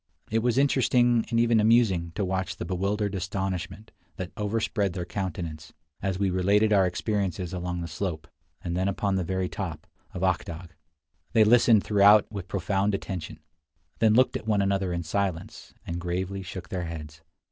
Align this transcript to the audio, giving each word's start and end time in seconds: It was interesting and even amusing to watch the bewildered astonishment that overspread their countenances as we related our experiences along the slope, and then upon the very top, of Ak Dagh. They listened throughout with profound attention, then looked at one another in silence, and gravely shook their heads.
It 0.31 0.39
was 0.41 0.57
interesting 0.57 1.25
and 1.29 1.39
even 1.39 1.59
amusing 1.59 2.11
to 2.15 2.25
watch 2.25 2.55
the 2.55 2.65
bewildered 2.65 3.13
astonishment 3.13 3.91
that 4.15 4.31
overspread 4.35 4.93
their 4.93 5.05
countenances 5.05 5.75
as 6.01 6.17
we 6.17 6.31
related 6.31 6.73
our 6.73 6.87
experiences 6.87 7.53
along 7.53 7.81
the 7.81 7.87
slope, 7.87 8.27
and 8.63 8.75
then 8.75 8.87
upon 8.87 9.13
the 9.13 9.23
very 9.23 9.47
top, 9.47 9.85
of 10.15 10.23
Ak 10.23 10.43
Dagh. 10.45 10.73
They 11.33 11.43
listened 11.43 11.83
throughout 11.83 12.25
with 12.31 12.47
profound 12.47 12.95
attention, 12.95 13.41
then 13.99 14.15
looked 14.15 14.35
at 14.35 14.47
one 14.47 14.63
another 14.63 14.91
in 14.91 15.03
silence, 15.03 15.75
and 15.85 16.01
gravely 16.01 16.41
shook 16.41 16.69
their 16.69 16.85
heads. 16.85 17.21